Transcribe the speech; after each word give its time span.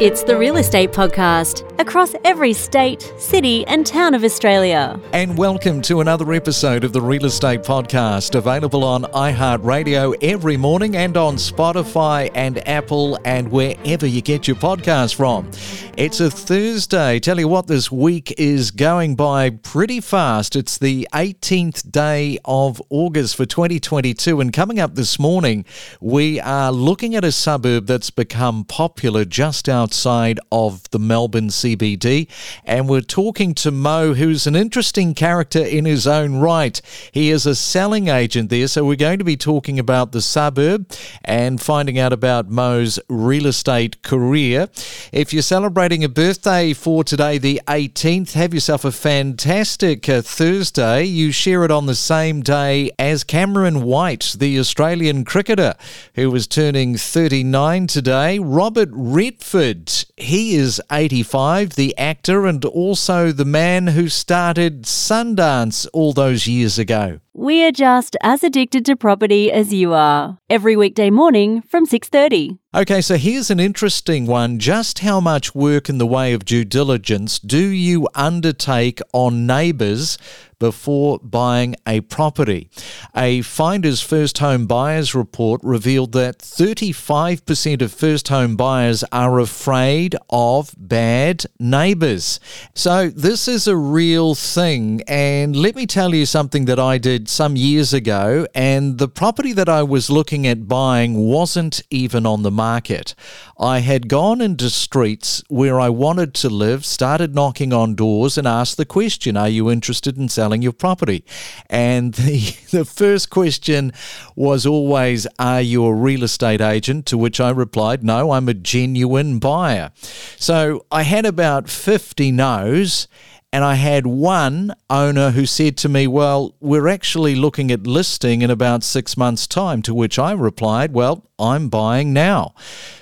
It's 0.00 0.22
the 0.22 0.38
Real 0.38 0.58
Estate 0.58 0.92
Podcast 0.92 1.68
across 1.80 2.14
every 2.24 2.52
state, 2.52 3.02
city, 3.18 3.66
and 3.66 3.84
town 3.84 4.14
of 4.14 4.22
Australia. 4.22 5.00
And 5.12 5.36
welcome 5.36 5.82
to 5.82 6.00
another 6.00 6.32
episode 6.32 6.84
of 6.84 6.92
the 6.92 7.00
Real 7.00 7.24
Estate 7.24 7.62
Podcast, 7.62 8.36
available 8.36 8.84
on 8.84 9.02
iHeartRadio 9.02 10.14
every 10.22 10.56
morning 10.56 10.96
and 10.96 11.16
on 11.16 11.34
Spotify 11.34 12.30
and 12.36 12.66
Apple 12.68 13.18
and 13.24 13.50
wherever 13.50 14.06
you 14.06 14.22
get 14.22 14.46
your 14.46 14.56
podcast 14.56 15.16
from. 15.16 15.50
It's 15.96 16.20
a 16.20 16.30
Thursday. 16.30 17.18
Tell 17.18 17.40
you 17.40 17.48
what, 17.48 17.66
this 17.66 17.90
week 17.90 18.32
is 18.38 18.70
going 18.70 19.16
by 19.16 19.50
pretty 19.50 20.00
fast. 20.00 20.54
It's 20.54 20.78
the 20.78 21.08
18th 21.12 21.90
day 21.90 22.38
of 22.44 22.80
August 22.88 23.34
for 23.34 23.46
2022. 23.46 24.40
And 24.40 24.52
coming 24.52 24.78
up 24.78 24.94
this 24.94 25.18
morning, 25.18 25.64
we 26.00 26.38
are 26.38 26.70
looking 26.70 27.16
at 27.16 27.24
a 27.24 27.32
suburb 27.32 27.86
that's 27.86 28.10
become 28.10 28.64
popular 28.64 29.24
just 29.24 29.68
outside 29.88 30.38
of 30.52 30.88
the 30.90 30.98
Melbourne 30.98 31.48
CBD. 31.48 32.28
And 32.62 32.90
we're 32.90 33.00
talking 33.00 33.54
to 33.54 33.70
Mo, 33.70 34.12
who's 34.12 34.46
an 34.46 34.54
interesting 34.54 35.14
character 35.14 35.60
in 35.60 35.86
his 35.86 36.06
own 36.06 36.40
right. 36.40 36.78
He 37.10 37.30
is 37.30 37.46
a 37.46 37.54
selling 37.54 38.08
agent 38.08 38.50
there. 38.50 38.68
So 38.68 38.84
we're 38.84 38.96
going 38.96 39.18
to 39.18 39.24
be 39.24 39.38
talking 39.38 39.78
about 39.78 40.12
the 40.12 40.20
suburb 40.20 40.92
and 41.24 41.58
finding 41.58 41.98
out 41.98 42.12
about 42.12 42.50
Mo's 42.50 43.00
real 43.08 43.46
estate 43.46 44.02
career. 44.02 44.68
If 45.10 45.32
you're 45.32 45.40
celebrating 45.40 46.04
a 46.04 46.08
birthday 46.10 46.74
for 46.74 47.02
today, 47.02 47.38
the 47.38 47.62
18th. 47.66 48.32
Have 48.32 48.52
yourself 48.52 48.84
a 48.84 48.92
fantastic 48.92 50.06
uh, 50.06 50.20
Thursday. 50.20 51.04
You 51.04 51.32
share 51.32 51.64
it 51.64 51.70
on 51.70 51.86
the 51.86 51.94
same 51.94 52.42
day 52.42 52.90
as 52.98 53.24
Cameron 53.24 53.84
White, 53.84 54.36
the 54.38 54.58
Australian 54.58 55.24
cricketer 55.24 55.76
who 56.14 56.30
was 56.30 56.46
turning 56.46 56.98
39 56.98 57.86
today. 57.86 58.38
Robert 58.38 58.90
Redford, 58.92 59.77
he 60.16 60.56
is 60.56 60.80
85, 60.90 61.74
the 61.74 61.96
actor 61.96 62.46
and 62.46 62.64
also 62.64 63.32
the 63.32 63.44
man 63.44 63.88
who 63.88 64.08
started 64.08 64.82
Sundance 64.82 65.86
all 65.92 66.12
those 66.12 66.46
years 66.46 66.78
ago. 66.78 67.20
We 67.40 67.64
are 67.64 67.70
just 67.70 68.16
as 68.20 68.42
addicted 68.42 68.84
to 68.86 68.96
property 68.96 69.52
as 69.52 69.72
you 69.72 69.94
are. 69.94 70.38
Every 70.50 70.74
weekday 70.74 71.08
morning 71.08 71.62
from 71.62 71.86
6:30. 71.86 72.58
Okay, 72.74 73.00
so 73.00 73.16
here's 73.16 73.50
an 73.50 73.60
interesting 73.60 74.26
one. 74.26 74.58
Just 74.58 74.98
how 74.98 75.20
much 75.20 75.54
work 75.54 75.88
in 75.88 75.98
the 75.98 76.06
way 76.06 76.32
of 76.32 76.44
due 76.44 76.64
diligence 76.64 77.38
do 77.38 77.64
you 77.64 78.08
undertake 78.14 79.00
on 79.12 79.46
neighbours 79.46 80.18
before 80.58 81.18
buying 81.22 81.76
a 81.86 82.00
property. 82.02 82.68
A 83.16 83.42
Finder's 83.42 84.02
First 84.02 84.38
Home 84.38 84.66
Buyers 84.66 85.14
report 85.14 85.60
revealed 85.62 86.12
that 86.12 86.38
35% 86.38 87.80
of 87.80 87.92
first 87.92 88.28
home 88.28 88.56
buyers 88.56 89.04
are 89.12 89.38
afraid 89.38 90.16
of 90.30 90.74
bad 90.76 91.44
neighbours. 91.58 92.40
So, 92.74 93.08
this 93.08 93.46
is 93.48 93.68
a 93.68 93.76
real 93.76 94.34
thing. 94.34 95.02
And 95.06 95.54
let 95.54 95.76
me 95.76 95.86
tell 95.86 96.14
you 96.14 96.26
something 96.26 96.64
that 96.64 96.78
I 96.78 96.98
did 96.98 97.27
some 97.28 97.56
years 97.56 97.92
ago. 97.92 98.46
And 98.54 98.98
the 98.98 99.08
property 99.08 99.52
that 99.52 99.68
I 99.68 99.82
was 99.82 100.10
looking 100.10 100.46
at 100.46 100.68
buying 100.68 101.14
wasn't 101.14 101.82
even 101.90 102.26
on 102.26 102.42
the 102.42 102.50
market. 102.50 103.14
I 103.58 103.80
had 103.80 104.08
gone 104.08 104.40
into 104.40 104.70
streets 104.70 105.42
where 105.48 105.80
I 105.80 105.88
wanted 105.88 106.34
to 106.34 106.48
live, 106.48 106.84
started 106.84 107.34
knocking 107.34 107.72
on 107.72 107.94
doors, 107.94 108.38
and 108.38 108.46
asked 108.46 108.76
the 108.76 108.84
question 108.84 109.36
Are 109.36 109.48
you 109.48 109.70
interested 109.70 110.16
in 110.16 110.28
selling 110.28 110.62
your 110.62 110.72
property? 110.72 111.24
And 111.68 112.14
the, 112.28 112.56
the 112.70 112.84
first 112.84 113.30
question 113.30 113.92
was 114.36 114.64
always 114.66 115.26
Are 115.38 115.60
you 115.60 115.84
a 115.84 115.94
real 115.94 116.22
estate 116.22 116.60
agent? 116.60 117.06
To 117.06 117.18
which 117.18 117.40
I 117.40 117.50
replied, 117.50 118.04
No, 118.04 118.30
I'm 118.32 118.48
a 118.48 118.54
genuine 118.54 119.38
buyer. 119.38 119.92
So 120.36 120.86
I 120.90 121.02
had 121.02 121.26
about 121.26 121.68
50 121.68 122.32
no's. 122.32 123.08
And 123.50 123.64
I 123.64 123.76
had 123.76 124.06
one 124.06 124.74
owner 124.90 125.30
who 125.30 125.46
said 125.46 125.78
to 125.78 125.88
me, 125.88 126.06
Well, 126.06 126.54
we're 126.60 126.88
actually 126.88 127.34
looking 127.34 127.70
at 127.70 127.86
listing 127.86 128.42
in 128.42 128.50
about 128.50 128.84
six 128.84 129.16
months' 129.16 129.46
time. 129.46 129.80
To 129.82 129.94
which 129.94 130.18
I 130.18 130.32
replied, 130.32 130.92
Well, 130.92 131.24
I'm 131.38 131.70
buying 131.70 132.12
now. 132.12 132.54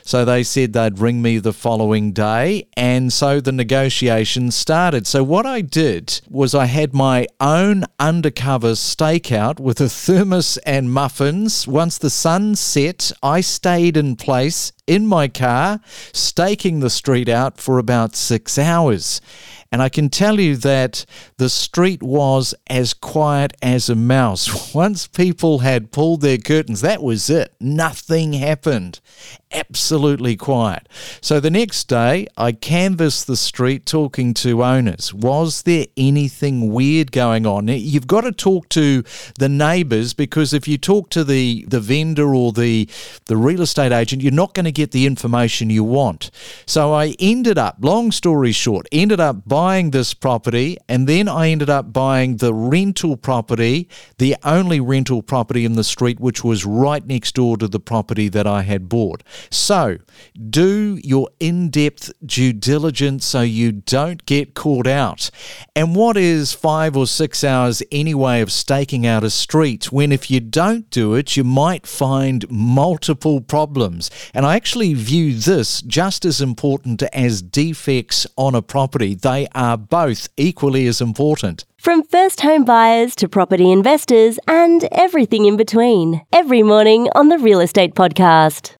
So 0.02 0.24
they 0.24 0.44
said 0.44 0.72
they'd 0.72 1.00
ring 1.00 1.20
me 1.20 1.38
the 1.38 1.52
following 1.52 2.12
day. 2.12 2.68
And 2.76 3.12
so 3.12 3.40
the 3.40 3.50
negotiations 3.50 4.54
started. 4.54 5.06
So 5.08 5.24
what 5.24 5.46
I 5.46 5.62
did 5.62 6.20
was 6.28 6.54
I 6.54 6.66
had 6.66 6.94
my 6.94 7.26
own 7.40 7.84
undercover 7.98 8.72
stakeout 8.72 9.58
with 9.58 9.80
a 9.80 9.88
thermos 9.88 10.58
and 10.58 10.92
muffins. 10.92 11.66
Once 11.66 11.98
the 11.98 12.10
sun 12.10 12.54
set, 12.54 13.10
I 13.20 13.40
stayed 13.40 13.96
in 13.96 14.14
place 14.14 14.72
in 14.86 15.06
my 15.08 15.26
car, 15.26 15.80
staking 16.12 16.78
the 16.78 16.90
street 16.90 17.28
out 17.28 17.58
for 17.58 17.78
about 17.78 18.14
six 18.14 18.58
hours. 18.58 19.20
And 19.72 19.82
I 19.82 19.88
can 19.88 20.08
tell 20.08 20.40
you 20.40 20.56
that 20.56 21.04
the 21.36 21.48
street 21.48 22.02
was 22.02 22.54
as 22.68 22.94
quiet 22.94 23.52
as 23.62 23.88
a 23.88 23.94
mouse. 23.94 24.74
Once 24.74 25.06
people 25.06 25.60
had 25.60 25.92
pulled 25.92 26.20
their 26.20 26.38
curtains, 26.38 26.80
that 26.80 27.02
was 27.02 27.28
it. 27.30 27.54
Nothing 27.60 28.32
happened 28.34 29.00
absolutely 29.56 30.36
quiet. 30.36 30.88
So 31.20 31.40
the 31.40 31.50
next 31.50 31.84
day, 31.84 32.26
I 32.36 32.52
canvassed 32.52 33.26
the 33.26 33.36
street 33.36 33.86
talking 33.86 34.34
to 34.34 34.62
owners. 34.62 35.12
Was 35.14 35.62
there 35.62 35.86
anything 35.96 36.72
weird 36.72 37.10
going 37.10 37.46
on? 37.46 37.68
You've 37.68 38.06
got 38.06 38.22
to 38.22 38.32
talk 38.32 38.68
to 38.70 39.02
the 39.38 39.48
neighbours 39.48 40.12
because 40.12 40.52
if 40.52 40.68
you 40.68 40.76
talk 40.76 41.08
to 41.10 41.24
the, 41.24 41.64
the 41.68 41.80
vendor 41.80 42.34
or 42.34 42.52
the, 42.52 42.88
the 43.24 43.36
real 43.36 43.62
estate 43.62 43.92
agent, 43.92 44.22
you're 44.22 44.32
not 44.32 44.54
going 44.54 44.64
to 44.64 44.72
get 44.72 44.90
the 44.90 45.06
information 45.06 45.70
you 45.70 45.84
want. 45.84 46.30
So 46.66 46.92
I 46.92 47.16
ended 47.18 47.58
up, 47.58 47.78
long 47.80 48.12
story 48.12 48.52
short, 48.52 48.86
ended 48.92 49.20
up 49.20 49.48
buying 49.48 49.90
this 49.90 50.12
property 50.12 50.76
and 50.88 51.08
then 51.08 51.28
I 51.28 51.48
ended 51.48 51.70
up 51.70 51.92
buying 51.92 52.36
the 52.36 52.52
rental 52.52 53.16
property, 53.16 53.88
the 54.18 54.36
only 54.44 54.80
rental 54.80 55.22
property 55.22 55.64
in 55.64 55.74
the 55.74 55.84
street, 55.84 56.20
which 56.20 56.44
was 56.44 56.66
right 56.66 57.04
next 57.06 57.34
door 57.34 57.56
to 57.56 57.68
the 57.68 57.80
property 57.80 58.28
that 58.28 58.46
I 58.46 58.62
had 58.62 58.88
bought. 58.88 59.22
So, 59.50 59.98
do 60.50 60.98
your 61.02 61.28
in 61.40 61.70
depth 61.70 62.12
due 62.24 62.52
diligence 62.52 63.24
so 63.24 63.40
you 63.40 63.72
don't 63.72 64.24
get 64.26 64.54
caught 64.54 64.86
out. 64.86 65.30
And 65.74 65.94
what 65.94 66.16
is 66.16 66.52
five 66.52 66.96
or 66.96 67.06
six 67.06 67.44
hours 67.44 67.82
anyway 67.90 68.40
of 68.40 68.52
staking 68.52 69.06
out 69.06 69.24
a 69.24 69.30
street 69.30 69.92
when 69.92 70.12
if 70.12 70.30
you 70.30 70.40
don't 70.40 70.88
do 70.90 71.14
it, 71.14 71.36
you 71.36 71.44
might 71.44 71.86
find 71.86 72.48
multiple 72.50 73.40
problems? 73.40 74.10
And 74.34 74.46
I 74.46 74.56
actually 74.56 74.94
view 74.94 75.34
this 75.34 75.82
just 75.82 76.24
as 76.24 76.40
important 76.40 77.02
as 77.12 77.42
defects 77.42 78.26
on 78.36 78.54
a 78.54 78.62
property. 78.62 79.14
They 79.14 79.46
are 79.54 79.76
both 79.76 80.28
equally 80.36 80.86
as 80.86 81.00
important. 81.00 81.64
From 81.78 82.02
first 82.02 82.40
home 82.40 82.64
buyers 82.64 83.14
to 83.16 83.28
property 83.28 83.70
investors 83.70 84.38
and 84.48 84.88
everything 84.90 85.46
in 85.46 85.56
between. 85.56 86.22
Every 86.32 86.62
morning 86.62 87.08
on 87.14 87.28
the 87.28 87.38
Real 87.38 87.60
Estate 87.60 87.94
Podcast. 87.94 88.75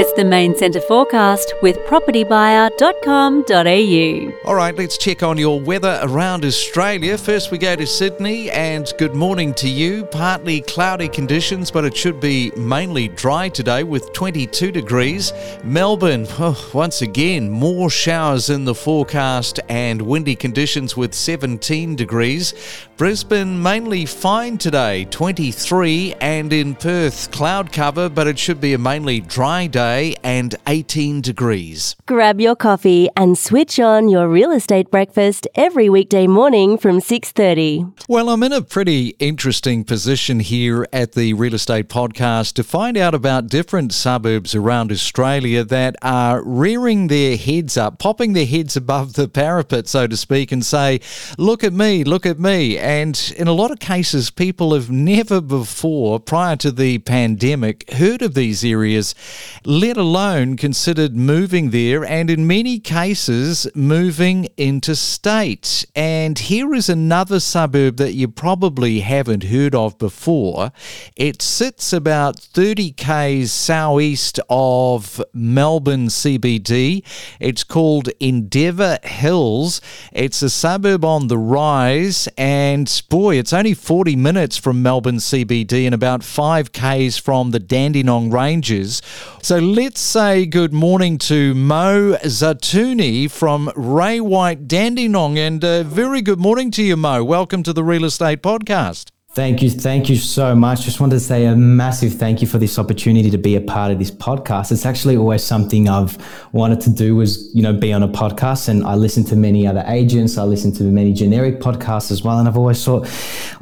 It's 0.00 0.12
the 0.12 0.24
main 0.24 0.56
centre 0.56 0.80
forecast 0.80 1.54
with 1.60 1.76
propertybuyer.com.au. 1.78 4.48
All 4.48 4.54
right, 4.54 4.76
let's 4.76 4.96
check 4.96 5.24
on 5.24 5.36
your 5.36 5.58
weather 5.58 5.98
around 6.04 6.44
Australia. 6.44 7.18
First, 7.18 7.50
we 7.50 7.58
go 7.58 7.74
to 7.74 7.84
Sydney, 7.84 8.48
and 8.52 8.92
good 8.96 9.16
morning 9.16 9.52
to 9.54 9.68
you. 9.68 10.04
Partly 10.04 10.60
cloudy 10.60 11.08
conditions, 11.08 11.72
but 11.72 11.84
it 11.84 11.96
should 11.96 12.20
be 12.20 12.52
mainly 12.56 13.08
dry 13.08 13.48
today 13.48 13.82
with 13.82 14.12
22 14.12 14.70
degrees. 14.70 15.32
Melbourne, 15.64 16.28
oh, 16.38 16.70
once 16.72 17.02
again, 17.02 17.50
more 17.50 17.90
showers 17.90 18.50
in 18.50 18.64
the 18.64 18.76
forecast 18.76 19.58
and 19.68 20.00
windy 20.00 20.36
conditions 20.36 20.96
with 20.96 21.12
17 21.12 21.96
degrees. 21.96 22.54
Brisbane, 22.98 23.62
mainly 23.62 24.04
fine 24.06 24.58
today, 24.58 25.04
23, 25.04 26.16
and 26.20 26.52
in 26.52 26.74
Perth, 26.74 27.30
cloud 27.30 27.72
cover, 27.72 28.08
but 28.08 28.26
it 28.26 28.40
should 28.40 28.60
be 28.60 28.74
a 28.74 28.78
mainly 28.78 29.20
dry 29.20 29.68
day 29.68 30.16
and 30.24 30.56
18 30.66 31.20
degrees. 31.20 31.94
Grab 32.06 32.40
your 32.40 32.56
coffee 32.56 33.08
and 33.16 33.38
switch 33.38 33.78
on 33.78 34.08
your 34.08 34.28
real 34.28 34.50
estate 34.50 34.90
breakfast 34.90 35.46
every 35.54 35.88
weekday 35.88 36.26
morning 36.26 36.76
from 36.76 36.98
6:30. 37.00 37.86
Well, 38.08 38.30
I'm 38.30 38.42
in 38.42 38.52
a 38.52 38.62
pretty 38.62 39.14
interesting 39.20 39.84
position 39.84 40.40
here 40.40 40.84
at 40.92 41.12
the 41.12 41.34
Real 41.34 41.54
Estate 41.54 41.88
Podcast 41.88 42.54
to 42.54 42.64
find 42.64 42.96
out 42.96 43.14
about 43.14 43.46
different 43.46 43.92
suburbs 43.92 44.56
around 44.56 44.90
Australia 44.90 45.62
that 45.62 45.94
are 46.02 46.42
rearing 46.44 47.06
their 47.06 47.36
heads 47.36 47.76
up, 47.76 48.00
popping 48.00 48.32
their 48.32 48.44
heads 48.44 48.76
above 48.76 49.12
the 49.12 49.28
parapet, 49.28 49.86
so 49.86 50.08
to 50.08 50.16
speak, 50.16 50.50
and 50.50 50.66
say, 50.66 50.98
"Look 51.38 51.62
at 51.62 51.72
me, 51.72 52.02
look 52.02 52.26
at 52.26 52.40
me." 52.40 52.76
And 52.88 53.34
in 53.36 53.46
a 53.48 53.52
lot 53.52 53.70
of 53.70 53.80
cases, 53.80 54.30
people 54.30 54.72
have 54.72 54.90
never 54.90 55.42
before, 55.42 56.18
prior 56.18 56.56
to 56.56 56.72
the 56.72 56.96
pandemic, 57.00 57.90
heard 57.92 58.22
of 58.22 58.32
these 58.32 58.64
areas, 58.64 59.14
let 59.62 59.98
alone 59.98 60.56
considered 60.56 61.14
moving 61.14 61.68
there, 61.68 62.02
and 62.02 62.30
in 62.30 62.46
many 62.46 62.78
cases, 62.78 63.66
moving 63.74 64.48
interstate. 64.56 65.84
And 65.94 66.38
here 66.38 66.72
is 66.72 66.88
another 66.88 67.40
suburb 67.40 67.98
that 67.98 68.14
you 68.14 68.26
probably 68.26 69.00
haven't 69.00 69.44
heard 69.44 69.74
of 69.74 69.98
before. 69.98 70.72
It 71.14 71.42
sits 71.42 71.92
about 71.92 72.38
30 72.38 72.92
k's 72.92 73.52
southeast 73.52 74.40
of 74.48 75.22
Melbourne 75.34 76.06
CBD. 76.06 77.04
It's 77.38 77.64
called 77.64 78.08
Endeavour 78.18 78.98
Hills. 79.02 79.82
It's 80.10 80.40
a 80.40 80.48
suburb 80.48 81.04
on 81.04 81.26
the 81.26 81.36
rise, 81.36 82.30
and 82.38 82.77
boy, 83.08 83.36
it's 83.36 83.52
only 83.52 83.74
40 83.74 84.16
minutes 84.16 84.56
from 84.56 84.82
Melbourne 84.82 85.16
CBD 85.16 85.84
and 85.86 85.94
about 85.94 86.22
5 86.22 86.72
k's 86.72 87.18
from 87.18 87.50
the 87.50 87.58
Dandenong 87.58 88.30
Ranges. 88.30 89.02
So 89.42 89.58
let's 89.58 90.00
say 90.00 90.46
good 90.46 90.72
morning 90.72 91.18
to 91.18 91.54
Mo 91.54 92.16
Zeitouneh 92.22 93.30
from 93.30 93.70
Ray 93.74 94.20
White 94.20 94.68
Dandenong, 94.68 95.38
and 95.38 95.62
a 95.64 95.82
very 95.84 96.22
good 96.22 96.38
morning 96.38 96.70
to 96.72 96.82
you, 96.82 96.96
Mo. 96.96 97.24
Welcome 97.24 97.62
to 97.64 97.72
the 97.72 97.84
Real 97.84 98.04
Estate 98.04 98.42
Podcast. 98.42 99.10
Thank 99.38 99.62
you. 99.62 99.70
Thank 99.70 100.08
you 100.08 100.16
so 100.16 100.52
much. 100.56 100.82
Just 100.82 100.98
wanted 100.98 101.14
to 101.14 101.20
say 101.20 101.44
a 101.44 101.54
massive 101.54 102.14
thank 102.14 102.40
you 102.40 102.48
for 102.48 102.58
this 102.58 102.76
opportunity 102.76 103.30
to 103.30 103.38
be 103.38 103.54
a 103.54 103.60
part 103.60 103.92
of 103.92 104.00
this 104.00 104.10
podcast. 104.10 104.72
It's 104.72 104.84
actually 104.84 105.16
always 105.16 105.44
something 105.44 105.88
I've 105.88 106.18
wanted 106.52 106.80
to 106.80 106.90
do 106.90 107.14
was, 107.14 107.54
you 107.54 107.62
know, 107.62 107.72
be 107.72 107.92
on 107.92 108.02
a 108.02 108.08
podcast. 108.08 108.68
And 108.68 108.82
I 108.84 108.96
listen 108.96 109.22
to 109.26 109.36
many 109.36 109.64
other 109.64 109.84
agents. 109.86 110.38
I 110.38 110.42
listen 110.42 110.72
to 110.72 110.82
many 110.82 111.12
generic 111.12 111.60
podcasts 111.60 112.10
as 112.10 112.24
well. 112.24 112.40
And 112.40 112.48
I've 112.48 112.58
always 112.58 112.84
thought, 112.84 113.06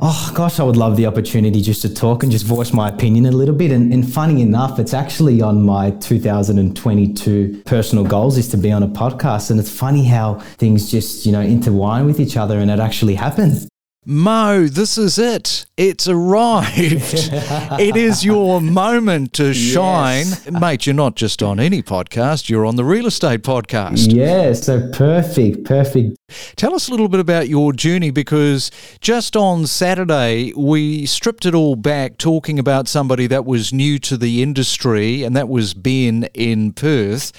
oh 0.01 0.33
gosh, 0.35 0.61
I 0.61 0.63
would 0.63 0.79
love 0.79 0.97
the 0.97 1.05
opportunity 1.05 1.61
just 1.61 1.83
to 1.83 1.93
talk 1.93 2.23
and 2.23 2.33
just 2.33 2.47
voice 2.47 2.73
my 2.73 2.89
opinion 2.89 3.27
a 3.27 3.33
little 3.33 3.55
bit. 3.55 3.71
And, 3.71 3.93
and 3.93 4.11
funny 4.11 4.41
enough, 4.41 4.79
it's 4.79 4.95
actually 4.95 5.43
on 5.43 5.61
my 5.61 5.91
2022 5.91 7.65
personal 7.67 8.05
goals 8.05 8.39
is 8.39 8.49
to 8.49 8.57
be 8.57 8.73
on 8.73 8.83
a 8.83 8.89
podcast. 8.89 9.51
And 9.51 9.61
it's 9.61 9.71
funny 9.71 10.07
how 10.07 10.39
things 10.57 10.91
just, 10.91 11.27
you 11.27 11.33
know, 11.33 11.43
intertwine 11.43 12.07
with 12.07 12.19
each 12.19 12.39
other 12.39 12.61
and 12.61 12.71
it 12.71 12.81
actually 12.81 13.17
happened. 13.17 13.69
Mo, 14.09 14.69
this 14.69 14.97
is 14.99 15.19
it. 15.19 15.67
It's 15.77 16.07
arrived. 16.07 16.77
it 17.81 17.97
is 17.97 18.25
your 18.25 18.61
moment 18.61 19.33
to 19.33 19.53
shine. 19.53 20.27
Yes. 20.27 20.49
Mate, 20.49 20.87
you're 20.87 20.95
not 20.95 21.17
just 21.17 21.43
on 21.43 21.59
any 21.59 21.83
podcast, 21.83 22.49
you're 22.49 22.65
on 22.65 22.77
the 22.77 22.85
real 22.85 23.07
estate 23.07 23.43
podcast. 23.43 24.15
Yeah, 24.15 24.53
so 24.53 24.89
perfect, 24.93 25.65
perfect. 25.65 26.17
Tell 26.55 26.73
us 26.73 26.87
a 26.87 26.93
little 26.93 27.09
bit 27.09 27.19
about 27.19 27.49
your 27.49 27.73
journey 27.73 28.13
because 28.13 28.71
just 29.01 29.35
on 29.35 29.67
Saturday, 29.67 30.53
we 30.57 31.05
stripped 31.07 31.45
it 31.45 31.57
all 31.57 31.75
back 31.75 32.17
talking 32.17 32.61
about 32.61 32.87
somebody 32.87 33.27
that 33.27 33.45
was 33.45 33.73
new 33.73 33.99
to 33.99 34.17
the 34.17 34.41
industry, 34.41 35.25
and 35.25 35.35
that 35.35 35.49
was 35.49 35.75
Ben 35.75 36.29
in 36.33 36.73
Perth. 36.75 37.33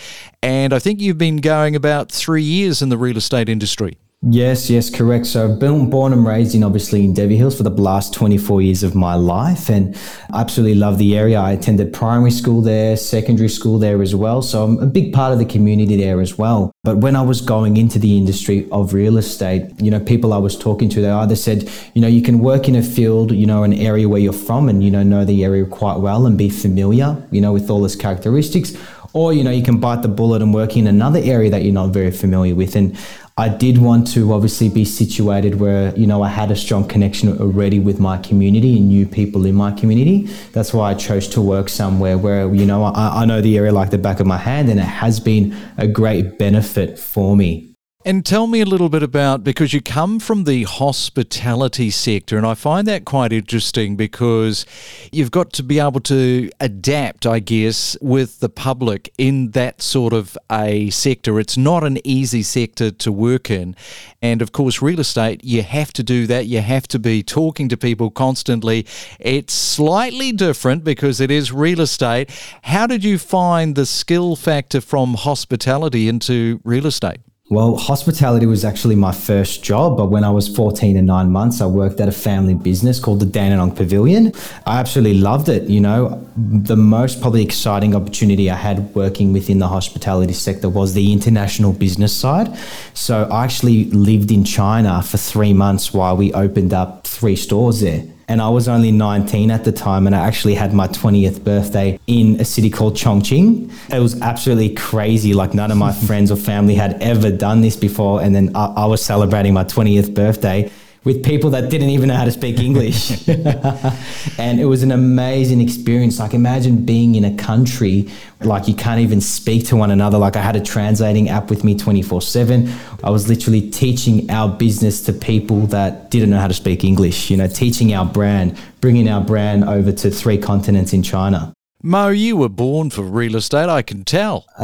And 0.44 0.74
I 0.74 0.80
think 0.80 1.00
you've 1.00 1.18
been 1.18 1.38
going 1.38 1.78
about 1.78 2.12
three 2.12 2.44
years 2.44 2.82
in 2.82 2.90
the 2.90 2.98
real 2.98 3.16
estate 3.16 3.48
industry. 3.48 3.98
Yes, 4.24 4.68
yes, 4.68 4.90
correct. 4.90 5.28
So 5.28 5.46
I've 5.46 5.60
been 5.60 5.92
born 5.92 6.12
and 6.12 6.26
raised 6.26 6.56
in 6.56 6.64
obviously 6.64 7.02
in 7.02 7.10
Endeavour 7.10 7.34
Hills 7.34 7.56
for 7.56 7.62
the 7.62 7.70
last 7.70 8.16
24 8.16 8.64
years 8.64 8.82
of 8.82 8.96
my 8.96 9.14
life 9.14 9.70
and 9.70 9.96
absolutely 10.34 10.74
love 10.74 10.98
the 10.98 11.16
area. 11.16 11.40
I 11.40 11.52
attended 11.52 11.94
primary 11.94 12.32
school 12.32 12.62
there, 12.62 12.98
secondary 12.98 13.48
school 13.48 13.78
there 13.78 14.02
as 14.02 14.16
well. 14.16 14.42
So 14.42 14.64
I'm 14.64 14.80
a 14.80 14.88
big 14.88 15.14
part 15.14 15.34
of 15.34 15.40
the 15.40 15.46
community 15.46 15.98
there 15.98 16.20
as 16.20 16.36
well. 16.36 16.72
But 16.84 16.98
when 16.98 17.16
I 17.16 17.22
was 17.22 17.42
going 17.42 17.78
into 17.78 18.00
the 18.00 18.18
industry 18.18 18.68
of 18.72 18.92
real 18.92 19.18
estate, 19.18 19.70
you 19.80 19.92
know, 19.92 20.00
people 20.00 20.34
I 20.34 20.40
was 20.40 20.58
talking 20.58 20.90
to, 20.90 21.02
they 21.02 21.12
either 21.12 21.36
said, 21.36 21.70
you 21.94 22.02
know, 22.02 22.08
you 22.08 22.24
can 22.24 22.40
work 22.40 22.68
in 22.68 22.76
a 22.76 22.82
field, 22.82 23.32
you 23.32 23.46
know, 23.46 23.62
an 23.62 23.74
area 23.74 24.10
where 24.10 24.20
you're 24.20 24.34
from 24.34 24.68
and, 24.68 24.84
you 24.84 24.90
know, 24.90 25.04
know 25.04 25.26
the 25.26 25.44
area 25.46 25.64
quite 25.64 26.00
well 26.00 26.26
and 26.26 26.40
be 26.40 26.50
familiar, 26.50 27.24
you 27.30 27.40
know, 27.40 27.54
with 27.54 27.70
all 27.70 27.86
its 27.86 27.96
characteristics 27.96 28.74
or 29.14 29.32
you 29.32 29.42
know 29.44 29.52
you 29.52 29.64
can 29.64 29.80
bite 29.80 30.02
the 30.02 30.08
bullet 30.08 30.42
and 30.42 30.54
work 30.54 30.76
in 30.76 30.86
another 30.86 31.20
area 31.24 31.50
that 31.50 31.64
you're 31.64 31.74
not 31.74 31.92
very 31.92 32.12
familiar 32.12 32.54
with 32.54 32.76
and 32.76 32.96
I 33.40 33.50
did 33.50 33.78
want 33.78 34.08
to 34.14 34.34
obviously 34.34 34.68
be 34.68 34.84
situated 34.84 35.60
where, 35.60 35.96
you 35.96 36.08
know, 36.08 36.24
I 36.24 36.28
had 36.28 36.50
a 36.50 36.56
strong 36.56 36.88
connection 36.88 37.40
already 37.40 37.80
with 37.80 38.00
my 38.00 38.18
community 38.18 38.78
and 38.78 38.88
new 38.88 39.06
people 39.06 39.46
in 39.46 39.54
my 39.54 39.72
community. 39.74 40.24
That's 40.54 40.74
why 40.74 40.90
I 40.90 40.96
chose 40.96 41.28
to 41.30 41.42
work 41.42 41.70
somewhere 41.70 42.18
where, 42.18 42.52
you 42.52 42.66
know, 42.66 42.84
I, 42.84 43.22
I 43.22 43.26
know 43.26 43.40
the 43.40 43.56
area 43.56 43.72
like 43.72 43.92
the 43.92 44.00
back 44.00 44.20
of 44.20 44.26
my 44.26 44.38
hand 44.38 44.70
and 44.70 44.80
it 44.80 44.84
has 44.84 45.20
been 45.20 45.56
a 45.78 45.88
great 45.88 46.40
benefit 46.40 46.98
for 46.98 47.36
me. 47.36 47.67
And 48.08 48.26
tell 48.26 48.48
me 48.48 48.62
a 48.62 48.66
little 48.66 48.88
bit 48.88 49.04
about 49.04 49.44
because 49.44 49.74
you 49.74 49.82
come 49.82 50.22
from 50.22 50.46
the 50.46 50.64
hospitality 50.64 51.90
sector, 51.90 52.38
and 52.38 52.46
I 52.46 52.54
find 52.54 52.88
that 52.88 53.04
quite 53.04 53.34
interesting 53.34 53.98
because 53.98 54.66
you've 55.12 55.30
got 55.30 55.52
to 55.52 55.62
be 55.62 55.78
able 55.78 56.00
to 56.00 56.50
adapt, 56.62 57.26
I 57.26 57.40
guess, 57.40 57.98
with 58.00 58.40
the 58.40 58.48
public 58.48 59.14
in 59.18 59.52
that 59.52 59.82
sort 59.82 60.14
of 60.14 60.38
a 60.50 60.90
sector. 60.90 61.38
It's 61.38 61.58
not 61.58 61.84
an 61.84 62.00
easy 62.06 62.44
sector 62.44 62.92
to 62.92 63.12
work 63.12 63.52
in. 63.52 63.76
And 64.22 64.42
of 64.42 64.54
course, 64.54 64.82
real 64.82 65.02
estate, 65.02 65.44
you 65.44 65.64
have 65.64 65.92
to 65.92 66.02
do 66.02 66.28
that. 66.28 66.46
You 66.46 66.62
have 66.62 66.88
to 66.88 67.00
be 67.00 67.24
talking 67.24 67.68
to 67.68 67.76
people 67.76 68.10
constantly. 68.10 68.86
It's 69.20 69.54
slightly 69.54 70.32
different 70.32 70.86
because 70.86 71.20
it 71.20 71.30
is 71.30 71.52
real 71.52 71.82
estate. 71.82 72.30
How 72.62 72.88
did 72.88 73.04
you 73.04 73.18
find 73.18 73.76
the 73.76 73.86
skill 73.86 74.38
factor 74.38 74.80
from 74.80 75.16
hospitality 75.16 76.08
into 76.08 76.62
real 76.64 76.86
estate? 76.86 77.20
Well, 77.50 77.78
hospitality 77.78 78.46
was 78.46 78.66
actually 78.66 78.96
my 78.96 79.14
first 79.14 79.64
job, 79.64 79.96
but 79.96 80.08
when 80.08 80.26
I 80.26 80.30
was 80.30 80.54
14 80.54 80.98
and 80.98 81.08
nine 81.08 81.32
months, 81.32 81.62
I 81.62 81.66
worked 81.66 82.02
at 82.02 82.10
a 82.10 82.12
family 82.12 82.54
business 82.54 83.00
called 83.00 83.22
the 83.22 83.26
Dandenong 83.26 83.74
Pavilion. 83.74 84.34
I 84.66 84.80
absolutely 84.80 85.20
loved 85.20 85.48
it. 85.48 85.70
You 85.70 85.80
know, 85.80 86.28
the 86.36 86.76
most 86.76 87.22
probably 87.22 87.44
exciting 87.44 87.96
opportunity 87.96 88.52
I 88.52 88.58
had 88.58 88.94
working 88.94 89.32
within 89.32 89.60
the 89.60 89.68
hospitality 89.70 90.34
sector 90.34 90.68
was 90.68 90.94
the 90.94 91.14
international 91.14 91.72
business 91.72 92.14
side. 92.14 92.54
So 92.94 93.24
I 93.32 93.46
actually 93.46 93.86
lived 93.92 94.30
in 94.30 94.44
China 94.44 95.02
for 95.02 95.16
three 95.16 95.54
months 95.54 95.94
while 95.94 96.18
we 96.18 96.34
opened 96.34 96.74
up 96.74 97.08
three 97.08 97.38
stores 97.38 97.80
there 97.80 98.04
and 98.30 98.42
I 98.42 98.50
was 98.50 98.68
only 98.68 98.92
19 98.92 99.52
at 99.52 99.64
the 99.64 99.72
time, 99.72 100.06
and 100.06 100.16
I 100.16 100.28
actually 100.28 100.56
had 100.56 100.74
my 100.74 100.88
20th 100.88 101.44
birthday 101.44 101.98
in 102.08 102.40
a 102.42 102.46
city 102.46 102.70
called 102.70 102.96
Chongqing. 102.96 103.72
It 103.94 104.00
was 104.00 104.22
absolutely 104.22 104.74
crazy. 104.76 105.34
Like 105.34 105.54
none 105.54 105.72
of 105.72 105.78
my 105.78 105.94
friends 106.08 106.32
or 106.32 106.36
family 106.36 106.76
had 106.76 107.02
ever 107.02 107.32
done 107.32 107.62
this 107.62 107.78
before, 107.78 108.22
and 108.22 108.36
then 108.36 108.56
I, 108.56 108.66
I 108.66 108.86
was 108.86 109.04
celebrating 109.04 109.54
my 109.54 109.64
20th 109.64 110.14
birthday 110.14 110.70
with 111.08 111.24
people 111.24 111.50
that 111.52 111.70
didn't 111.70 111.90
even 111.90 112.10
know 112.10 112.16
how 112.16 112.26
to 112.26 112.32
speak 112.32 112.60
English. 112.60 113.26
and 114.38 114.60
it 114.60 114.66
was 114.66 114.84
an 114.84 114.92
amazing 114.92 115.62
experience. 115.62 116.20
Like 116.20 116.34
imagine 116.34 116.84
being 116.84 117.16
in 117.16 117.24
a 117.24 117.34
country 117.38 118.10
like 118.42 118.68
you 118.68 118.76
can't 118.76 119.00
even 119.00 119.22
speak 119.22 119.66
to 119.68 119.78
one 119.78 119.90
another. 119.90 120.18
Like 120.18 120.36
I 120.36 120.42
had 120.42 120.58
a 120.58 120.62
translating 120.62 121.30
app 121.30 121.50
with 121.50 121.64
me 121.64 121.78
24 121.78 122.22
7. 122.22 122.70
I 123.06 123.10
was 123.10 123.30
literally 123.30 123.72
teaching 123.72 124.30
our 124.30 124.50
business 124.50 125.02
to 125.06 125.14
people 125.14 125.62
that 125.68 126.12
didn't 126.12 126.30
know 126.30 126.40
how 126.40 126.50
to 126.50 126.54
speak 126.54 126.84
English, 126.84 127.30
you 127.32 127.38
know, 127.38 127.48
teaching 127.48 127.94
our 127.94 128.06
brand, 128.06 128.58
bringing 128.82 129.08
our 129.08 129.22
brand 129.22 129.64
over 129.64 129.94
to 129.94 130.12
three 130.12 130.38
continents 130.38 130.92
in 130.92 131.04
China. 131.04 131.54
Mo, 131.84 132.08
you 132.08 132.36
were 132.36 132.50
born 132.50 132.90
for 132.90 133.04
real 133.04 133.36
estate, 133.36 133.70
I 133.70 133.84
can 133.84 134.04
tell. 134.04 134.48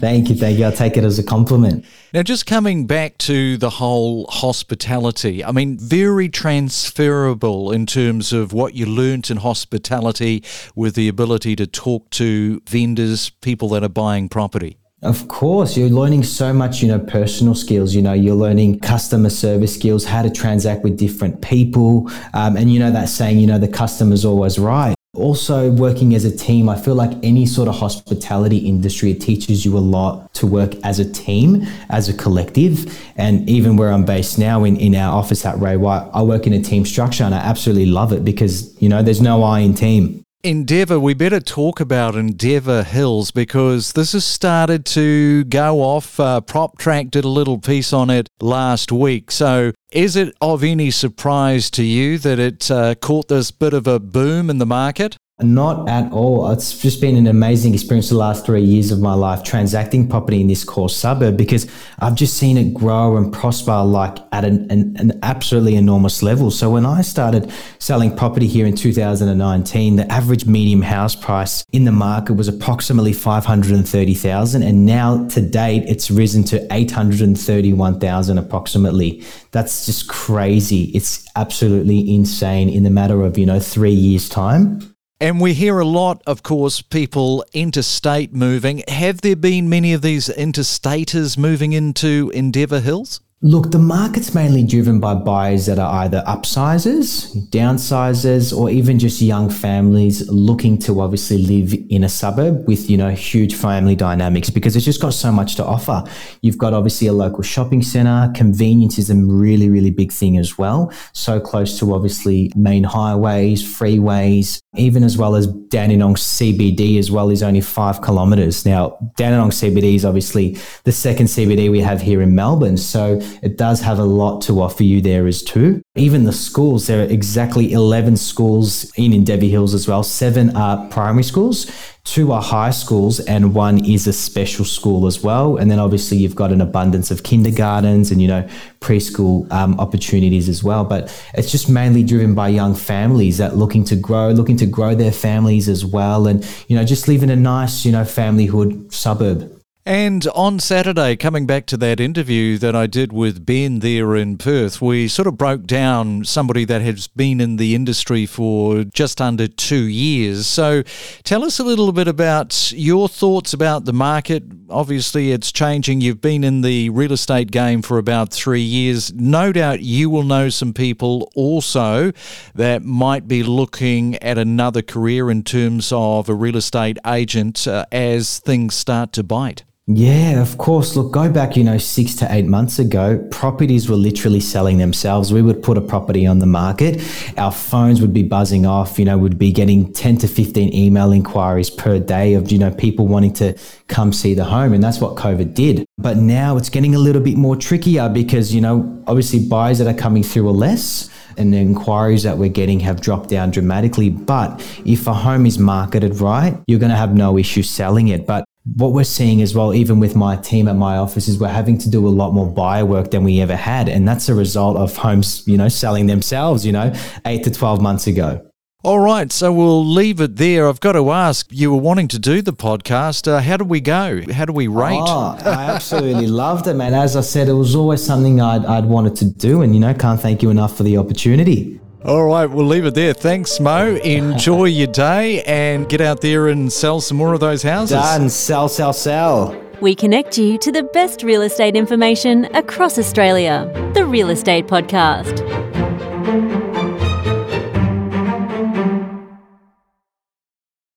thank 0.00 0.28
you, 0.28 0.36
thank 0.36 0.60
you. 0.60 0.64
I'll 0.64 0.70
take 0.70 0.96
it 0.96 1.02
as 1.02 1.18
a 1.18 1.24
compliment. 1.24 1.84
Now, 2.14 2.22
just 2.22 2.46
coming 2.46 2.86
back 2.86 3.18
to 3.18 3.56
the 3.56 3.68
whole 3.68 4.26
hospitality, 4.28 5.44
I 5.44 5.50
mean, 5.50 5.76
very 5.76 6.28
transferable 6.28 7.72
in 7.72 7.84
terms 7.84 8.32
of 8.32 8.52
what 8.52 8.74
you 8.74 8.86
learnt 8.86 9.28
in 9.28 9.38
hospitality 9.38 10.44
with 10.76 10.94
the 10.94 11.08
ability 11.08 11.56
to 11.56 11.66
talk 11.66 12.08
to 12.10 12.62
vendors, 12.68 13.30
people 13.30 13.68
that 13.70 13.82
are 13.82 13.88
buying 13.88 14.28
property. 14.28 14.76
Of 15.02 15.26
course, 15.26 15.76
you're 15.76 15.88
learning 15.88 16.22
so 16.22 16.52
much, 16.52 16.80
you 16.80 16.86
know, 16.86 17.00
personal 17.00 17.56
skills. 17.56 17.92
You 17.92 18.02
know, 18.02 18.12
you're 18.12 18.36
learning 18.36 18.78
customer 18.80 19.30
service 19.30 19.74
skills, 19.74 20.04
how 20.04 20.22
to 20.22 20.30
transact 20.30 20.84
with 20.84 20.96
different 20.96 21.42
people. 21.42 22.08
Um, 22.34 22.56
and 22.56 22.72
you 22.72 22.78
know, 22.78 22.92
that 22.92 23.08
saying, 23.08 23.40
you 23.40 23.48
know, 23.48 23.58
the 23.58 23.66
customer's 23.66 24.24
always 24.24 24.58
right. 24.58 24.94
Also, 25.14 25.72
working 25.72 26.14
as 26.14 26.24
a 26.24 26.34
team, 26.34 26.68
I 26.68 26.78
feel 26.78 26.94
like 26.94 27.10
any 27.24 27.44
sort 27.44 27.66
of 27.66 27.74
hospitality 27.76 28.58
industry, 28.58 29.10
it 29.10 29.20
teaches 29.20 29.64
you 29.64 29.76
a 29.76 29.80
lot 29.80 30.32
to 30.34 30.46
work 30.46 30.74
as 30.84 31.00
a 31.00 31.12
team, 31.12 31.66
as 31.88 32.08
a 32.08 32.14
collective. 32.14 32.96
And 33.16 33.48
even 33.50 33.76
where 33.76 33.90
I'm 33.90 34.04
based 34.04 34.38
now 34.38 34.62
in, 34.62 34.76
in 34.76 34.94
our 34.94 35.12
office 35.12 35.44
at 35.44 35.58
Ray 35.58 35.76
White, 35.76 36.08
I 36.14 36.22
work 36.22 36.46
in 36.46 36.52
a 36.52 36.62
team 36.62 36.86
structure 36.86 37.24
and 37.24 37.34
I 37.34 37.38
absolutely 37.38 37.86
love 37.86 38.12
it 38.12 38.24
because, 38.24 38.80
you 38.80 38.88
know, 38.88 39.02
there's 39.02 39.20
no 39.20 39.42
I 39.42 39.60
in 39.60 39.74
team. 39.74 40.24
Endeavour, 40.42 40.98
we 40.98 41.12
better 41.12 41.38
talk 41.38 41.80
about 41.80 42.16
Endeavour 42.16 42.82
Hills 42.82 43.30
because 43.30 43.92
this 43.92 44.12
has 44.12 44.24
started 44.24 44.86
to 44.86 45.44
go 45.44 45.82
off. 45.82 46.18
Uh, 46.18 46.40
PropTrack 46.40 47.10
did 47.10 47.24
a 47.24 47.28
little 47.28 47.58
piece 47.58 47.92
on 47.92 48.08
it 48.08 48.26
last 48.40 48.90
week. 48.90 49.30
So, 49.30 49.72
is 49.92 50.16
it 50.16 50.34
of 50.40 50.64
any 50.64 50.90
surprise 50.90 51.70
to 51.72 51.84
you 51.84 52.16
that 52.16 52.38
it 52.38 52.70
uh, 52.70 52.94
caught 52.94 53.28
this 53.28 53.50
bit 53.50 53.74
of 53.74 53.86
a 53.86 54.00
boom 54.00 54.48
in 54.48 54.56
the 54.56 54.64
market? 54.64 55.18
Not 55.42 55.88
at 55.88 56.12
all. 56.12 56.50
It's 56.50 56.78
just 56.78 57.00
been 57.00 57.16
an 57.16 57.26
amazing 57.26 57.74
experience 57.74 58.08
the 58.08 58.16
last 58.16 58.44
three 58.44 58.62
years 58.62 58.90
of 58.90 59.00
my 59.00 59.14
life 59.14 59.42
transacting 59.42 60.08
property 60.08 60.40
in 60.40 60.48
this 60.48 60.64
core 60.64 60.88
suburb 60.88 61.36
because 61.36 61.70
I've 61.98 62.14
just 62.14 62.36
seen 62.36 62.56
it 62.56 62.74
grow 62.74 63.16
and 63.16 63.32
prosper 63.32 63.82
like 63.82 64.18
at 64.32 64.44
an, 64.44 64.70
an, 64.70 64.96
an, 64.98 65.18
absolutely 65.22 65.76
enormous 65.76 66.22
level. 66.22 66.50
So 66.50 66.70
when 66.70 66.86
I 66.86 67.02
started 67.02 67.52
selling 67.78 68.16
property 68.16 68.46
here 68.46 68.66
in 68.66 68.74
2019, 68.76 69.96
the 69.96 70.10
average 70.12 70.46
medium 70.46 70.82
house 70.82 71.14
price 71.14 71.64
in 71.72 71.84
the 71.84 71.92
market 71.92 72.34
was 72.34 72.48
approximately 72.48 73.12
530,000 73.12 74.62
and 74.62 74.86
now 74.86 75.26
to 75.28 75.40
date 75.40 75.84
it's 75.86 76.10
risen 76.10 76.44
to 76.44 76.66
831,000 76.72 78.38
approximately. 78.38 79.24
That's 79.50 79.86
just 79.86 80.08
crazy. 80.08 80.84
It's 80.94 81.26
absolutely 81.36 82.14
insane 82.14 82.68
in 82.68 82.82
the 82.82 82.90
matter 82.90 83.22
of, 83.22 83.38
you 83.38 83.46
know, 83.46 83.60
3 83.60 83.90
years 83.90 84.28
time. 84.28 84.94
And 85.22 85.38
we 85.38 85.52
hear 85.52 85.78
a 85.78 85.84
lot, 85.84 86.22
of 86.26 86.42
course, 86.42 86.80
people 86.80 87.44
interstate 87.52 88.32
moving. 88.32 88.82
Have 88.88 89.20
there 89.20 89.36
been 89.36 89.68
many 89.68 89.92
of 89.92 90.00
these 90.00 90.28
interstaters 90.28 91.36
moving 91.36 91.74
into 91.74 92.30
Endeavour 92.32 92.80
Hills? 92.80 93.20
Look, 93.42 93.70
the 93.70 93.78
market's 93.78 94.34
mainly 94.34 94.62
driven 94.62 95.00
by 95.00 95.14
buyers 95.14 95.64
that 95.64 95.78
are 95.78 96.02
either 96.02 96.22
upsizers, 96.26 97.34
downsizers, 97.48 98.54
or 98.54 98.68
even 98.68 98.98
just 98.98 99.22
young 99.22 99.48
families 99.48 100.28
looking 100.28 100.76
to 100.80 101.00
obviously 101.00 101.38
live 101.38 101.72
in 101.88 102.04
a 102.04 102.08
suburb 102.10 102.68
with, 102.68 102.90
you 102.90 102.98
know, 102.98 103.08
huge 103.08 103.54
family 103.54 103.96
dynamics 103.96 104.50
because 104.50 104.76
it's 104.76 104.84
just 104.84 105.00
got 105.00 105.14
so 105.14 105.32
much 105.32 105.56
to 105.56 105.64
offer. 105.64 106.04
You've 106.42 106.58
got 106.58 106.74
obviously 106.74 107.06
a 107.06 107.14
local 107.14 107.42
shopping 107.42 107.80
center. 107.80 108.30
Convenience 108.34 108.98
is 108.98 109.08
a 109.08 109.16
really, 109.16 109.70
really 109.70 109.90
big 109.90 110.12
thing 110.12 110.36
as 110.36 110.58
well. 110.58 110.92
So 111.14 111.40
close 111.40 111.78
to 111.78 111.94
obviously 111.94 112.52
main 112.54 112.84
highways, 112.84 113.62
freeways, 113.62 114.60
even 114.76 115.02
as 115.02 115.16
well 115.16 115.34
as 115.34 115.46
Dandenong 115.46 116.16
CBD 116.16 116.98
as 116.98 117.10
well 117.10 117.30
is 117.30 117.42
only 117.42 117.62
five 117.62 118.02
kilometers. 118.02 118.66
Now, 118.66 118.98
Dandenong 119.16 119.50
CBD 119.50 119.94
is 119.94 120.04
obviously 120.04 120.58
the 120.84 120.92
second 120.92 121.26
CBD 121.26 121.70
we 121.70 121.80
have 121.80 122.02
here 122.02 122.20
in 122.20 122.34
Melbourne. 122.34 122.76
So 122.76 123.20
it 123.42 123.56
does 123.56 123.80
have 123.80 123.98
a 123.98 124.04
lot 124.04 124.40
to 124.42 124.60
offer 124.60 124.84
you 124.84 125.00
there 125.00 125.26
as 125.26 125.42
too. 125.42 125.82
Even 125.96 126.24
the 126.24 126.32
schools, 126.32 126.86
there 126.86 127.02
are 127.02 127.08
exactly 127.08 127.72
11 127.72 128.16
schools 128.16 128.90
in 128.96 129.12
Endeavour 129.12 129.46
Hills 129.46 129.74
as 129.74 129.88
well. 129.88 130.02
Seven 130.02 130.56
are 130.56 130.88
primary 130.88 131.22
schools, 131.22 131.70
two 132.04 132.32
are 132.32 132.42
high 132.42 132.70
schools, 132.70 133.20
and 133.20 133.54
one 133.54 133.84
is 133.84 134.06
a 134.06 134.12
special 134.12 134.64
school 134.64 135.06
as 135.06 135.22
well. 135.22 135.56
And 135.56 135.70
then 135.70 135.78
obviously 135.78 136.18
you've 136.18 136.34
got 136.34 136.52
an 136.52 136.60
abundance 136.60 137.10
of 137.10 137.22
kindergartens 137.22 138.10
and, 138.10 138.20
you 138.20 138.28
know, 138.28 138.48
preschool 138.80 139.50
um, 139.52 139.78
opportunities 139.78 140.48
as 140.48 140.64
well. 140.64 140.84
But 140.84 141.12
it's 141.34 141.50
just 141.50 141.68
mainly 141.68 142.02
driven 142.02 142.34
by 142.34 142.48
young 142.48 142.74
families 142.74 143.38
that 143.38 143.56
looking 143.56 143.84
to 143.84 143.96
grow, 143.96 144.30
looking 144.30 144.56
to 144.58 144.66
grow 144.66 144.94
their 144.94 145.12
families 145.12 145.68
as 145.68 145.84
well. 145.84 146.26
And, 146.26 146.46
you 146.68 146.76
know, 146.76 146.84
just 146.84 147.08
live 147.08 147.22
in 147.22 147.30
a 147.30 147.36
nice, 147.36 147.84
you 147.84 147.92
know, 147.92 148.02
familyhood 148.02 148.92
suburb. 148.92 149.59
And 149.86 150.26
on 150.34 150.58
Saturday, 150.58 151.16
coming 151.16 151.46
back 151.46 151.64
to 151.66 151.76
that 151.78 152.00
interview 152.00 152.58
that 152.58 152.76
I 152.76 152.86
did 152.86 153.14
with 153.14 153.46
Ben 153.46 153.78
there 153.78 154.14
in 154.14 154.36
Perth, 154.36 154.82
we 154.82 155.08
sort 155.08 155.26
of 155.26 155.38
broke 155.38 155.64
down 155.64 156.24
somebody 156.26 156.66
that 156.66 156.82
has 156.82 157.08
been 157.08 157.40
in 157.40 157.56
the 157.56 157.74
industry 157.74 158.26
for 158.26 158.84
just 158.84 159.22
under 159.22 159.48
two 159.48 159.84
years. 159.84 160.46
So 160.46 160.82
tell 161.24 161.44
us 161.44 161.58
a 161.58 161.64
little 161.64 161.92
bit 161.92 162.08
about 162.08 162.72
your 162.72 163.08
thoughts 163.08 163.54
about 163.54 163.86
the 163.86 163.94
market. 163.94 164.42
Obviously, 164.68 165.32
it's 165.32 165.50
changing. 165.50 166.02
You've 166.02 166.20
been 166.20 166.44
in 166.44 166.60
the 166.60 166.90
real 166.90 167.12
estate 167.12 167.50
game 167.50 167.80
for 167.80 167.96
about 167.96 168.34
three 168.34 168.60
years. 168.60 169.14
No 169.14 169.50
doubt 169.50 169.80
you 169.80 170.10
will 170.10 170.24
know 170.24 170.50
some 170.50 170.74
people 170.74 171.32
also 171.34 172.12
that 172.54 172.82
might 172.84 173.26
be 173.26 173.42
looking 173.42 174.16
at 174.16 174.36
another 174.36 174.82
career 174.82 175.30
in 175.30 175.42
terms 175.42 175.90
of 175.90 176.28
a 176.28 176.34
real 176.34 176.56
estate 176.56 176.98
agent 177.06 177.66
uh, 177.66 177.86
as 177.90 178.40
things 178.40 178.74
start 178.74 179.14
to 179.14 179.22
bite. 179.22 179.64
Yeah, 179.92 180.40
of 180.40 180.56
course. 180.56 180.94
Look, 180.94 181.10
go 181.10 181.28
back, 181.28 181.56
you 181.56 181.64
know, 181.64 181.76
six 181.76 182.14
to 182.16 182.32
eight 182.32 182.46
months 182.46 182.78
ago, 182.78 183.18
properties 183.32 183.90
were 183.90 183.96
literally 183.96 184.38
selling 184.38 184.78
themselves. 184.78 185.32
We 185.32 185.42
would 185.42 185.64
put 185.64 185.76
a 185.76 185.80
property 185.80 186.24
on 186.28 186.38
the 186.38 186.46
market, 186.46 187.02
our 187.36 187.50
phones 187.50 188.00
would 188.00 188.12
be 188.12 188.22
buzzing 188.22 188.66
off, 188.66 189.00
you 189.00 189.04
know, 189.04 189.18
we'd 189.18 189.36
be 189.36 189.50
getting 189.50 189.92
10 189.92 190.18
to 190.18 190.28
15 190.28 190.72
email 190.72 191.10
inquiries 191.10 191.70
per 191.70 191.98
day 191.98 192.34
of, 192.34 192.52
you 192.52 192.58
know, 192.58 192.70
people 192.70 193.08
wanting 193.08 193.32
to 193.34 193.58
come 193.88 194.12
see 194.12 194.32
the 194.32 194.44
home. 194.44 194.74
And 194.74 194.84
that's 194.84 195.00
what 195.00 195.16
COVID 195.16 195.54
did. 195.54 195.84
But 195.98 196.18
now 196.18 196.56
it's 196.56 196.68
getting 196.68 196.94
a 196.94 196.98
little 196.98 197.22
bit 197.22 197.36
more 197.36 197.56
trickier 197.56 198.08
because, 198.08 198.54
you 198.54 198.60
know, 198.60 199.02
obviously 199.08 199.44
buyers 199.48 199.78
that 199.78 199.88
are 199.88 199.98
coming 199.98 200.22
through 200.22 200.48
are 200.50 200.52
less 200.52 201.10
and 201.36 201.52
the 201.52 201.58
inquiries 201.58 202.22
that 202.22 202.38
we're 202.38 202.48
getting 202.48 202.78
have 202.80 203.00
dropped 203.00 203.28
down 203.28 203.50
dramatically. 203.50 204.10
But 204.10 204.60
if 204.84 205.08
a 205.08 205.14
home 205.14 205.46
is 205.46 205.58
marketed 205.58 206.20
right, 206.20 206.56
you're 206.68 206.78
going 206.78 206.90
to 206.90 206.96
have 206.96 207.14
no 207.14 207.36
issue 207.36 207.64
selling 207.64 208.08
it. 208.08 208.24
But 208.24 208.44
what 208.76 208.92
we're 208.92 209.04
seeing 209.04 209.42
as 209.42 209.54
well, 209.54 209.74
even 209.74 209.98
with 209.98 210.14
my 210.14 210.36
team 210.36 210.68
at 210.68 210.76
my 210.76 210.96
office, 210.96 211.28
is 211.28 211.38
we're 211.38 211.48
having 211.48 211.78
to 211.78 211.90
do 211.90 212.06
a 212.06 212.10
lot 212.10 212.32
more 212.32 212.46
buyer 212.46 212.84
work 212.84 213.10
than 213.10 213.24
we 213.24 213.40
ever 213.40 213.56
had. 213.56 213.88
And 213.88 214.06
that's 214.06 214.28
a 214.28 214.34
result 214.34 214.76
of 214.76 214.96
homes, 214.96 215.46
you 215.46 215.56
know, 215.56 215.68
selling 215.68 216.06
themselves, 216.06 216.64
you 216.64 216.72
know, 216.72 216.92
eight 217.26 217.44
to 217.44 217.50
12 217.50 217.80
months 217.80 218.06
ago. 218.06 218.46
All 218.82 218.98
right, 218.98 219.30
so 219.30 219.52
we'll 219.52 219.84
leave 219.84 220.20
it 220.20 220.36
there. 220.36 220.66
I've 220.66 220.80
got 220.80 220.92
to 220.92 221.10
ask, 221.10 221.46
you 221.50 221.70
were 221.70 221.80
wanting 221.80 222.08
to 222.08 222.18
do 222.18 222.40
the 222.40 222.54
podcast. 222.54 223.28
Uh, 223.28 223.40
how 223.40 223.58
do 223.58 223.64
we 223.64 223.80
go? 223.82 224.22
How 224.32 224.46
do 224.46 224.54
we 224.54 224.68
rate? 224.68 225.02
Oh, 225.02 225.36
I 225.44 225.70
absolutely 225.70 226.26
loved 226.28 226.66
it, 226.66 226.74
man. 226.74 226.94
As 226.94 227.14
I 227.14 227.20
said, 227.20 227.48
it 227.48 227.52
was 227.52 227.74
always 227.74 228.02
something 228.02 228.40
I'd, 228.40 228.64
I'd 228.64 228.86
wanted 228.86 229.16
to 229.16 229.26
do, 229.26 229.60
and 229.60 229.74
you 229.74 229.80
know, 229.80 229.92
can't 229.92 230.18
thank 230.18 230.42
you 230.42 230.48
enough 230.48 230.78
for 230.78 230.84
the 230.84 230.96
opportunity. 230.96 231.79
All 232.04 232.24
right, 232.24 232.46
we'll 232.46 232.66
leave 232.66 232.86
it 232.86 232.94
there. 232.94 233.12
Thanks, 233.12 233.60
Mo. 233.60 233.96
Enjoy 233.96 234.64
your 234.64 234.86
day 234.86 235.42
and 235.42 235.86
get 235.88 236.00
out 236.00 236.22
there 236.22 236.48
and 236.48 236.72
sell 236.72 237.00
some 237.00 237.18
more 237.18 237.34
of 237.34 237.40
those 237.40 237.62
houses. 237.62 237.98
Done. 237.98 238.30
Sell, 238.30 238.68
sell, 238.68 238.94
sell. 238.94 239.60
We 239.82 239.94
connect 239.94 240.38
you 240.38 240.56
to 240.58 240.72
the 240.72 240.82
best 240.82 241.22
real 241.22 241.42
estate 241.42 241.76
information 241.76 242.46
across 242.54 242.98
Australia. 242.98 243.70
The 243.94 244.06
Real 244.06 244.30
Estate 244.30 244.66
Podcast. 244.66 245.59